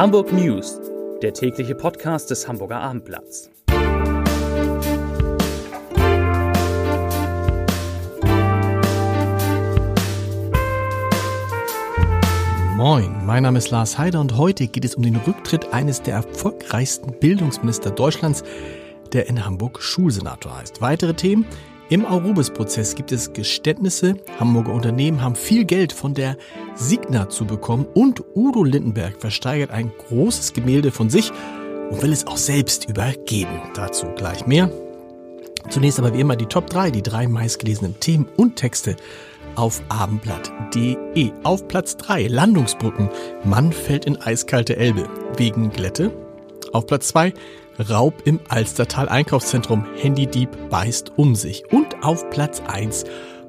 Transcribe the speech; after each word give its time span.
Hamburg 0.00 0.32
News, 0.32 0.80
der 1.20 1.34
tägliche 1.34 1.74
Podcast 1.74 2.30
des 2.30 2.48
Hamburger 2.48 2.80
Abendblatts. 2.80 3.50
Moin, 12.78 13.14
mein 13.26 13.42
Name 13.42 13.58
ist 13.58 13.70
Lars 13.70 13.98
Heider 13.98 14.22
und 14.22 14.38
heute 14.38 14.68
geht 14.68 14.86
es 14.86 14.94
um 14.94 15.02
den 15.02 15.16
Rücktritt 15.16 15.74
eines 15.74 16.00
der 16.00 16.14
erfolgreichsten 16.14 17.12
Bildungsminister 17.20 17.90
Deutschlands, 17.90 18.42
der 19.12 19.28
in 19.28 19.44
Hamburg 19.44 19.82
Schulsenator 19.82 20.56
heißt. 20.56 20.80
Weitere 20.80 21.12
Themen 21.12 21.44
im 21.90 22.06
Aurubis-Prozess 22.06 22.94
gibt 22.94 23.10
es 23.10 23.32
Geständnisse. 23.32 24.14
Hamburger 24.38 24.72
Unternehmen 24.72 25.22
haben 25.22 25.34
viel 25.34 25.64
Geld 25.64 25.92
von 25.92 26.14
der 26.14 26.36
Signa 26.76 27.28
zu 27.28 27.44
bekommen 27.44 27.86
und 27.94 28.22
Udo 28.34 28.62
Lindenberg 28.62 29.20
versteigert 29.20 29.72
ein 29.72 29.90
großes 30.08 30.52
Gemälde 30.52 30.92
von 30.92 31.10
sich 31.10 31.32
und 31.90 32.00
will 32.00 32.12
es 32.12 32.28
auch 32.28 32.36
selbst 32.36 32.88
übergeben. 32.88 33.60
Dazu 33.74 34.06
gleich 34.14 34.46
mehr. 34.46 34.70
Zunächst 35.68 35.98
aber 35.98 36.14
wie 36.14 36.20
immer 36.20 36.36
die 36.36 36.46
Top 36.46 36.70
3, 36.70 36.92
die 36.92 37.02
drei 37.02 37.26
meistgelesenen 37.26 37.98
Themen 37.98 38.28
und 38.36 38.54
Texte 38.54 38.94
auf 39.56 39.82
abendblatt.de. 39.88 41.32
Auf 41.42 41.66
Platz 41.66 41.96
3 41.96 42.28
Landungsbrücken. 42.28 43.10
Mann 43.44 43.72
fällt 43.72 44.04
in 44.04 44.16
eiskalte 44.16 44.76
Elbe 44.76 45.08
wegen 45.36 45.70
Glätte. 45.70 46.12
Auf 46.72 46.86
Platz 46.86 47.08
2 47.08 47.32
Raub 47.88 48.14
im 48.24 48.40
Alstertal 48.48 49.08
Einkaufszentrum. 49.08 49.86
Handydieb 49.96 50.50
beißt 50.68 51.12
um 51.16 51.34
sich. 51.34 51.64
Und 51.72 52.02
auf 52.02 52.28
Platz 52.30 52.62
1 52.66 53.04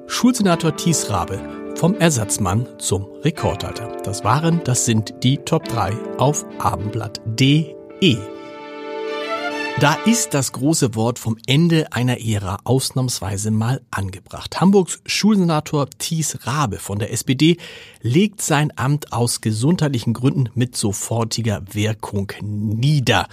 Schulsenator 0.06 0.76
Thies 0.76 1.10
Rabe 1.10 1.40
vom 1.76 1.94
Ersatzmann 1.98 2.66
zum 2.78 3.08
Rekordalter. 3.22 3.88
Das 4.04 4.24
waren, 4.24 4.60
das 4.64 4.84
sind 4.84 5.22
die 5.22 5.38
Top 5.38 5.68
3 5.68 5.92
auf 6.18 6.44
abendblatt.de. 6.58 8.41
Da 9.80 9.94
ist 10.04 10.34
das 10.34 10.52
große 10.52 10.94
Wort 10.94 11.18
vom 11.18 11.36
Ende 11.46 11.92
einer 11.92 12.20
Ära 12.20 12.58
ausnahmsweise 12.64 13.50
mal 13.50 13.80
angebracht. 13.90 14.60
Hamburgs 14.60 15.00
Schulsenator 15.06 15.88
Thies 15.98 16.38
Rabe 16.46 16.78
von 16.78 16.98
der 16.98 17.12
SPD 17.12 17.56
legt 18.00 18.42
sein 18.42 18.72
Amt 18.76 19.12
aus 19.12 19.40
gesundheitlichen 19.40 20.12
Gründen 20.12 20.50
mit 20.54 20.76
sofortiger 20.76 21.62
Wirkung 21.72 22.32
nieder. 22.42 23.26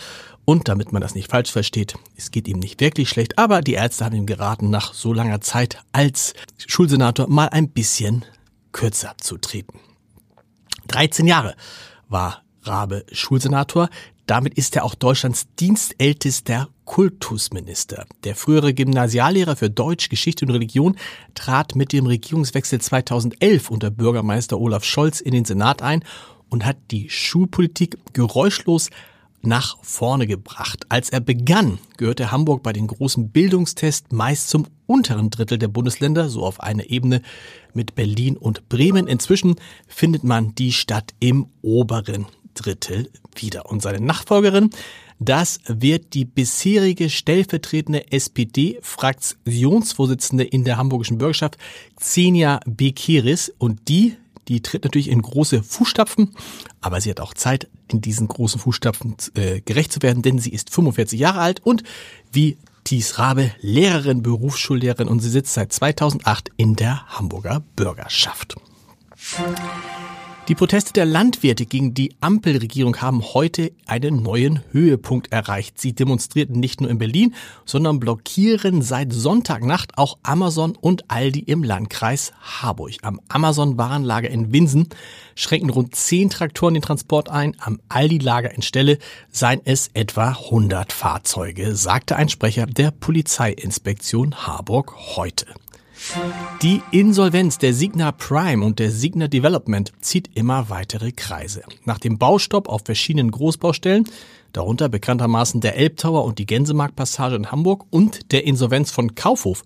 Und 0.46 0.68
damit 0.68 0.92
man 0.92 1.02
das 1.04 1.14
nicht 1.14 1.30
falsch 1.30 1.52
versteht, 1.52 1.94
es 2.16 2.32
geht 2.32 2.48
ihm 2.48 2.58
nicht 2.58 2.82
wirklich 2.82 3.10
schlecht, 3.10 3.38
aber 3.38 3.62
die 3.62 3.74
Ärzte 3.74 4.06
haben 4.06 4.16
ihm 4.16 4.26
geraten, 4.26 4.72
nach 4.72 4.96
so 4.96 5.14
langer 5.14 5.42
Zeit 5.42 5.78
als 5.92 6.34
Schulsenator 6.58 7.28
mal 7.28 7.50
ein 7.50 7.70
bisschen 7.70 8.26
kürzer 8.72 9.14
zu 9.18 9.38
treten. 9.38 9.80
13 10.88 11.28
Jahre 11.28 11.56
war 12.08 12.42
Rabe 12.64 13.06
Schulsenator. 13.12 13.90
Damit 14.30 14.54
ist 14.54 14.76
er 14.76 14.86
auch 14.86 14.94
Deutschlands 14.94 15.48
dienstältester 15.60 16.70
Kultusminister. 16.86 18.06
Der 18.24 18.36
frühere 18.36 18.76
Gymnasiallehrer 18.76 19.56
für 19.56 19.72
Deutsch, 19.72 20.08
Geschichte 20.08 20.46
und 20.46 20.52
Religion 20.52 20.98
trat 21.34 21.76
mit 21.76 21.94
dem 21.94 22.06
Regierungswechsel 22.06 22.80
2011 22.80 23.72
unter 23.72 23.90
Bürgermeister 23.90 24.60
Olaf 24.60 24.84
Scholz 24.84 25.20
in 25.20 25.32
den 25.32 25.46
Senat 25.46 25.82
ein 25.82 26.04
und 26.48 26.64
hat 26.64 26.78
die 26.92 27.10
Schulpolitik 27.10 27.98
geräuschlos 28.14 28.92
nach 29.42 29.78
vorne 29.82 30.28
gebracht. 30.28 30.86
Als 30.90 31.10
er 31.10 31.22
begann, 31.22 31.80
gehörte 31.98 32.32
Hamburg 32.32 32.62
bei 32.62 32.72
den 32.72 32.86
großen 32.86 33.32
Bildungstests 33.32 34.12
meist 34.12 34.50
zum 34.50 34.68
unteren 34.86 35.32
Drittel 35.32 35.58
der 35.58 35.70
Bundesländer, 35.70 36.30
so 36.30 36.46
auf 36.46 36.60
einer 36.60 36.88
Ebene 36.92 37.24
mit 37.74 37.96
Berlin 37.96 38.38
und 38.38 38.70
Bremen. 38.70 39.08
Inzwischen 39.08 39.56
findet 39.88 40.24
man 40.24 40.54
die 40.54 40.72
Stadt 40.72 41.16
im 41.20 41.48
oberen 41.64 42.28
Drittel 42.62 43.10
wieder. 43.36 43.66
Und 43.68 43.82
seine 43.82 44.00
Nachfolgerin, 44.00 44.70
das 45.20 45.60
wird 45.68 46.14
die 46.14 46.26
bisherige 46.26 47.10
stellvertretende 47.10 48.12
SPD-Fraktionsvorsitzende 48.12 50.44
in 50.44 50.64
der 50.64 50.78
hamburgischen 50.78 51.18
Bürgerschaft, 51.18 51.58
Xenia 51.98 52.60
Bekiris. 52.66 53.52
Und 53.58 53.88
die 53.88 54.16
die 54.50 54.62
tritt 54.62 54.84
natürlich 54.84 55.10
in 55.10 55.22
große 55.22 55.64
Fußstapfen, 55.64 56.36
aber 56.82 57.00
sie 57.00 57.12
hat 57.12 57.20
auch 57.20 57.36
Zeit, 57.36 57.70
in 57.88 58.02
diesen 58.02 58.28
großen 58.28 58.60
Fußstapfen 58.60 59.16
äh, 59.36 59.62
gerecht 59.62 59.94
zu 59.94 60.02
werden, 60.02 60.24
denn 60.24 60.40
sie 60.40 60.52
ist 60.52 60.72
45 60.72 61.20
Jahre 61.20 61.40
alt 61.40 61.62
und 61.64 61.84
wie 62.32 62.58
Thies 62.84 63.20
Rabe 63.20 63.52
Lehrerin, 63.62 64.24
Berufsschullehrerin 64.24 65.08
und 65.08 65.20
sie 65.20 65.30
sitzt 65.30 65.54
seit 65.54 65.72
2008 65.72 66.52
in 66.58 66.76
der 66.76 67.06
Hamburger 67.08 67.64
Bürgerschaft. 67.76 68.56
Die 70.50 70.56
Proteste 70.56 70.94
der 70.94 71.06
Landwirte 71.06 71.68
gegen 71.68 71.94
die 71.94 72.16
Ampelregierung 72.22 73.00
haben 73.04 73.22
heute 73.36 73.72
einen 73.86 74.24
neuen 74.24 74.64
Höhepunkt 74.72 75.32
erreicht. 75.32 75.80
Sie 75.80 75.94
demonstrierten 75.94 76.60
nicht 76.60 76.82
nur 76.82 76.90
in 76.90 76.98
Berlin, 76.98 77.36
sondern 77.66 78.00
blockieren 78.00 78.82
seit 78.82 79.14
Sonntagnacht 79.14 80.00
auch 80.00 80.18
Amazon 80.24 80.76
und 80.76 81.12
Aldi 81.12 81.42
im 81.42 81.64
Landkreis 81.64 82.34
Harburg. 82.42 82.96
Am 83.04 83.22
Amazon-Warenlager 83.28 84.32
in 84.32 84.52
Winsen 84.52 84.90
schränken 85.36 85.70
rund 85.70 85.94
zehn 85.94 86.32
Traktoren 86.32 86.74
den 86.74 86.82
Transport 86.82 87.30
ein. 87.30 87.56
Am 87.60 87.80
Aldi-Lager 87.88 88.52
in 88.52 88.64
Stelle 88.64 88.98
seien 89.30 89.62
es 89.66 89.92
etwa 89.94 90.30
100 90.30 90.92
Fahrzeuge, 90.92 91.76
sagte 91.76 92.16
ein 92.16 92.28
Sprecher 92.28 92.66
der 92.66 92.90
Polizeiinspektion 92.90 94.48
Harburg 94.48 94.96
heute. 95.16 95.46
Die 96.62 96.82
Insolvenz 96.92 97.58
der 97.58 97.74
Signa 97.74 98.12
Prime 98.12 98.66
und 98.66 98.80
der 98.80 98.92
Signa 98.92 99.28
Development 99.28 99.92
zieht 100.02 100.30
immer 100.36 100.70
weitere 100.70 101.12
Kreise. 101.12 101.64
Nach 101.86 102.00
dem 102.00 102.18
Baustopp 102.18 102.68
auf 102.68 102.82
verschiedenen 102.86 103.32
Großbaustellen, 103.32 104.08
darunter 104.54 104.90
bekanntermaßen 104.90 105.62
der 105.62 105.78
Elbtower 105.78 106.26
und 106.26 106.40
die 106.40 106.46
Gänsemarktpassage 106.46 107.36
in 107.36 107.52
Hamburg 107.52 107.86
und 107.90 108.32
der 108.32 108.46
Insolvenz 108.46 108.92
von 108.92 109.16
Kaufhof, 109.16 109.64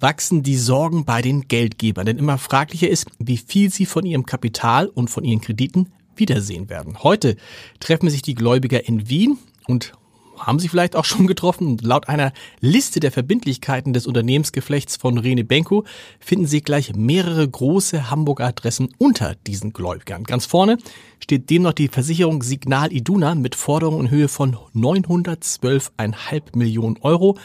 wachsen 0.00 0.42
die 0.42 0.56
Sorgen 0.56 1.04
bei 1.04 1.22
den 1.22 1.48
Geldgebern, 1.48 2.06
denn 2.06 2.18
immer 2.18 2.38
fraglicher 2.38 2.88
ist, 2.88 3.06
wie 3.18 3.38
viel 3.38 3.70
sie 3.70 3.86
von 3.86 4.04
ihrem 4.04 4.26
Kapital 4.26 4.88
und 4.88 5.08
von 5.08 5.24
ihren 5.24 5.40
Krediten 5.40 5.92
wiedersehen 6.16 6.68
werden. 6.68 7.02
Heute 7.02 7.36
treffen 7.80 8.10
sich 8.10 8.22
die 8.22 8.34
Gläubiger 8.34 8.86
in 8.86 9.08
Wien 9.08 9.38
und 9.66 9.92
haben 10.38 10.58
Sie 10.58 10.68
vielleicht 10.68 10.96
auch 10.96 11.04
schon 11.04 11.26
getroffen. 11.28 11.78
Laut 11.82 12.08
einer 12.08 12.32
Liste 12.60 13.00
der 13.00 13.12
Verbindlichkeiten 13.12 13.92
des 13.92 14.06
Unternehmensgeflechts 14.06 14.96
von 14.96 15.18
Rene 15.18 15.44
Benko 15.44 15.84
finden 16.20 16.46
Sie 16.46 16.62
gleich 16.62 16.94
mehrere 16.94 17.48
große 17.48 18.10
Hamburger 18.10 18.46
Adressen 18.46 18.94
unter 18.98 19.34
diesen 19.46 19.72
Gläubigern. 19.72 20.24
Ganz 20.24 20.46
vorne 20.46 20.78
steht 21.20 21.50
demnach 21.50 21.72
die 21.72 21.88
Versicherung 21.88 22.42
Signal 22.42 22.92
Iduna 22.92 23.34
mit 23.34 23.54
Forderungen 23.54 24.06
in 24.06 24.10
Höhe 24.10 24.28
von 24.28 24.56
912,5 24.74 26.56
Millionen 26.56 26.96
Euro. 27.00 27.36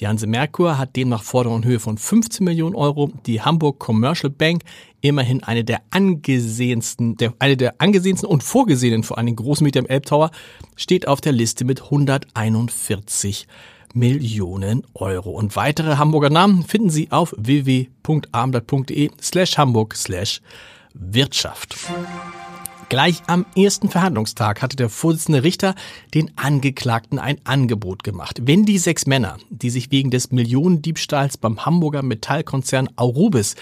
Die 0.00 0.08
Hanse 0.08 0.26
Merkur 0.26 0.76
hat 0.76 0.96
demnach 0.96 1.22
Forderungen 1.22 1.62
in 1.62 1.68
Höhe 1.68 1.80
von 1.80 1.98
15 1.98 2.44
Millionen 2.44 2.74
Euro. 2.74 3.12
Die 3.26 3.42
Hamburg 3.42 3.78
Commercial 3.78 4.30
Bank, 4.30 4.62
immerhin 5.00 5.42
eine 5.44 5.64
der 5.64 5.82
angesehensten, 5.90 7.16
der, 7.16 7.32
eine 7.38 7.56
der 7.56 7.76
angesehensten 7.78 8.28
und 8.28 8.42
vorgesehenen 8.42 9.04
vor 9.04 9.18
allem 9.18 9.36
Großmieter 9.36 9.78
im 9.78 9.86
Elbtower, 9.86 10.30
steht 10.74 11.06
auf 11.06 11.20
der 11.20 11.32
Liste 11.32 11.64
mit 11.64 11.82
141 11.82 13.46
Millionen 13.94 14.82
Euro. 14.94 15.30
Und 15.30 15.54
weitere 15.54 15.96
Hamburger 15.96 16.30
Namen 16.30 16.64
finden 16.64 16.90
Sie 16.90 17.12
auf 17.12 17.32
www.abendblatt.de 17.38 19.10
slash 19.20 19.56
hamburg 19.56 19.94
slash 19.94 20.40
Wirtschaft. 20.92 21.76
Gleich 22.94 23.22
am 23.26 23.44
ersten 23.56 23.88
Verhandlungstag 23.88 24.62
hatte 24.62 24.76
der 24.76 24.88
Vorsitzende 24.88 25.42
Richter 25.42 25.74
den 26.14 26.30
Angeklagten 26.36 27.18
ein 27.18 27.40
Angebot 27.42 28.04
gemacht. 28.04 28.42
Wenn 28.44 28.64
die 28.64 28.78
sechs 28.78 29.04
Männer, 29.04 29.36
die 29.50 29.70
sich 29.70 29.90
wegen 29.90 30.12
des 30.12 30.30
Millionendiebstahls 30.30 31.36
beim 31.36 31.66
Hamburger 31.66 32.04
Metallkonzern 32.04 32.88
Aurubis 32.94 33.56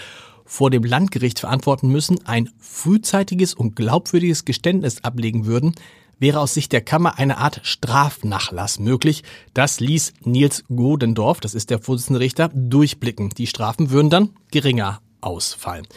vor 0.45 0.69
dem 0.69 0.83
Landgericht 0.83 1.39
verantworten 1.39 1.87
müssen, 1.87 2.23
ein 2.27 2.51
frühzeitiges 2.59 3.55
und 3.55 3.75
glaubwürdiges 3.75 4.45
Geständnis 4.45 5.03
ablegen 5.03 5.47
würden, 5.47 5.73
wäre 6.19 6.39
aus 6.39 6.53
Sicht 6.53 6.71
der 6.71 6.81
Kammer 6.81 7.17
eine 7.17 7.39
Art 7.39 7.59
Strafnachlass 7.63 8.77
möglich. 8.77 9.23
Das 9.55 9.79
ließ 9.79 10.13
Nils 10.25 10.63
Godendorf, 10.67 11.39
das 11.39 11.55
ist 11.55 11.71
der 11.71 11.79
Vorsitzende 11.79 12.19
Richter, 12.19 12.51
durchblicken. 12.53 13.31
Die 13.31 13.47
Strafen 13.47 13.89
würden 13.89 14.11
dann 14.11 14.29
geringer 14.51 15.01
ausfallen. 15.21 15.87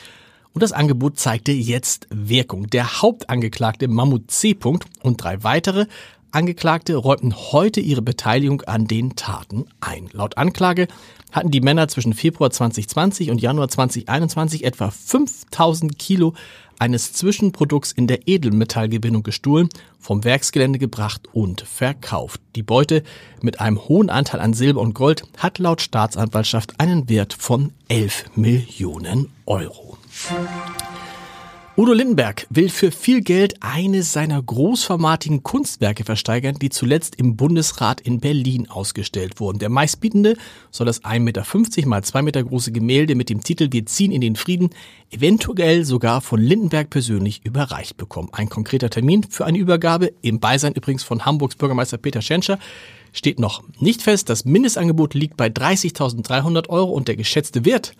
Und 0.56 0.62
das 0.62 0.72
Angebot 0.72 1.18
zeigte 1.18 1.52
jetzt 1.52 2.06
Wirkung. 2.08 2.68
Der 2.68 3.02
Hauptangeklagte 3.02 3.88
Mammut 3.88 4.30
C. 4.30 4.56
und 5.02 5.22
drei 5.22 5.44
weitere 5.44 5.84
Angeklagte 6.30 6.96
räumten 6.96 7.34
heute 7.52 7.80
ihre 7.80 8.00
Beteiligung 8.00 8.62
an 8.62 8.86
den 8.86 9.16
Taten 9.16 9.66
ein. 9.82 10.08
Laut 10.12 10.38
Anklage 10.38 10.88
hatten 11.30 11.50
die 11.50 11.60
Männer 11.60 11.88
zwischen 11.88 12.14
Februar 12.14 12.50
2020 12.50 13.30
und 13.30 13.42
Januar 13.42 13.68
2021 13.68 14.64
etwa 14.64 14.90
5000 14.90 15.98
Kilo 15.98 16.32
eines 16.78 17.12
Zwischenprodukts 17.12 17.92
in 17.92 18.06
der 18.06 18.28
Edelmetallgewinnung 18.28 19.22
gestohlen, 19.22 19.68
vom 19.98 20.24
Werksgelände 20.24 20.78
gebracht 20.78 21.22
und 21.32 21.62
verkauft. 21.62 22.40
Die 22.54 22.62
Beute 22.62 23.02
mit 23.42 23.60
einem 23.60 23.88
hohen 23.88 24.10
Anteil 24.10 24.40
an 24.40 24.54
Silber 24.54 24.80
und 24.80 24.94
Gold 24.94 25.24
hat 25.38 25.58
laut 25.58 25.80
Staatsanwaltschaft 25.80 26.78
einen 26.78 27.08
Wert 27.08 27.32
von 27.32 27.72
11 27.88 28.36
Millionen 28.36 29.32
Euro. 29.46 29.98
Udo 31.78 31.92
Lindenberg 31.92 32.46
will 32.48 32.70
für 32.70 32.90
viel 32.90 33.20
Geld 33.20 33.56
eines 33.60 34.14
seiner 34.14 34.42
großformatigen 34.42 35.42
Kunstwerke 35.42 36.04
versteigern, 36.04 36.54
die 36.54 36.70
zuletzt 36.70 37.16
im 37.16 37.36
Bundesrat 37.36 38.00
in 38.00 38.18
Berlin 38.18 38.70
ausgestellt 38.70 39.40
wurden. 39.40 39.58
Der 39.58 39.68
meistbietende 39.68 40.38
soll 40.70 40.86
das 40.86 41.04
1,50 41.04 41.18
Meter 41.20 41.88
mal 41.88 42.02
2 42.02 42.22
Meter 42.22 42.42
große 42.44 42.72
Gemälde 42.72 43.14
mit 43.14 43.28
dem 43.28 43.42
Titel 43.44 43.68
Wir 43.72 43.84
ziehen 43.84 44.10
in 44.10 44.22
den 44.22 44.36
Frieden 44.36 44.70
eventuell 45.10 45.84
sogar 45.84 46.22
von 46.22 46.40
Lindenberg 46.40 46.88
persönlich 46.88 47.44
überreicht 47.44 47.98
bekommen. 47.98 48.30
Ein 48.32 48.48
konkreter 48.48 48.88
Termin 48.88 49.24
für 49.24 49.44
eine 49.44 49.58
Übergabe, 49.58 50.14
im 50.22 50.40
Beisein 50.40 50.72
übrigens 50.72 51.04
von 51.04 51.26
Hamburgs 51.26 51.56
Bürgermeister 51.56 51.98
Peter 51.98 52.22
Schenscher, 52.22 52.58
steht 53.12 53.38
noch 53.38 53.62
nicht 53.80 54.00
fest. 54.00 54.30
Das 54.30 54.46
Mindestangebot 54.46 55.12
liegt 55.12 55.36
bei 55.36 55.48
30.300 55.48 56.70
Euro 56.70 56.92
und 56.92 57.08
der 57.08 57.16
geschätzte 57.16 57.66
Wert 57.66 57.92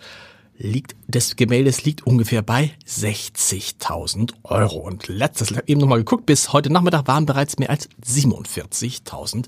liegt, 0.57 0.95
des 1.07 1.35
Gemäldes 1.35 1.83
liegt 1.83 2.07
ungefähr 2.07 2.41
bei 2.41 2.71
60.000 2.87 4.33
Euro. 4.43 4.79
Und 4.79 5.07
letztes, 5.07 5.53
eben 5.67 5.79
nochmal 5.79 5.99
geguckt, 5.99 6.25
bis 6.25 6.53
heute 6.53 6.71
Nachmittag 6.71 7.07
waren 7.07 7.25
bereits 7.25 7.59
mehr 7.59 7.69
als 7.69 7.89
47.000 8.05 9.45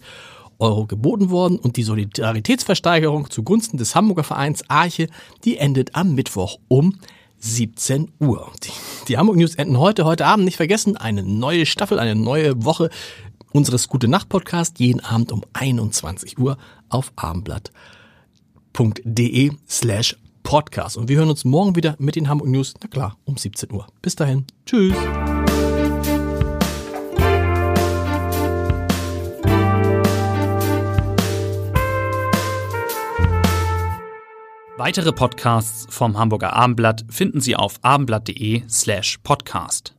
Euro 0.59 0.85
geboten 0.85 1.29
worden 1.29 1.57
und 1.57 1.77
die 1.77 1.83
Solidaritätsversteigerung 1.83 3.29
zugunsten 3.29 3.77
des 3.77 3.95
Hamburger 3.95 4.25
Vereins 4.25 4.69
Arche, 4.69 5.07
die 5.45 5.57
endet 5.57 5.95
am 5.95 6.15
Mittwoch 6.15 6.59
um 6.67 6.99
17 7.39 8.11
Uhr. 8.19 8.51
Die, 8.63 8.71
die 9.07 9.17
Hamburg 9.17 9.37
News 9.37 9.55
enden 9.55 9.79
heute, 9.79 10.03
heute 10.03 10.25
Abend. 10.25 10.43
Nicht 10.45 10.57
vergessen, 10.57 10.97
eine 10.97 11.23
neue 11.23 11.65
Staffel, 11.65 11.97
eine 11.97 12.15
neue 12.15 12.65
Woche 12.65 12.89
unseres 13.53 13.87
Gute 13.87 14.09
Nacht 14.09 14.29
Podcast 14.29 14.79
jeden 14.79 14.99
Abend 14.99 15.31
um 15.31 15.43
21 15.53 16.37
Uhr 16.37 16.57
auf 16.89 17.13
abendblatt.de 17.15 19.51
slash 19.67 20.17
Podcast. 20.49 20.97
Und 20.97 21.09
wir 21.09 21.17
hören 21.17 21.29
uns 21.29 21.45
morgen 21.45 21.75
wieder 21.75 21.95
mit 21.99 22.15
den 22.15 22.27
Hamburg 22.27 22.49
News, 22.49 22.73
na 22.81 22.87
klar, 22.87 23.15
um 23.23 23.37
17 23.37 23.71
Uhr. 23.71 23.85
Bis 24.01 24.15
dahin. 24.15 24.45
Tschüss. 24.65 24.95
Weitere 34.75 35.11
Podcasts 35.11 35.85
vom 35.93 36.17
Hamburger 36.17 36.53
Abendblatt 36.53 37.05
finden 37.09 37.41
Sie 37.41 37.55
auf 37.55 37.75
abendblatt.de 37.83 38.63
slash 38.67 39.19
podcast. 39.19 39.98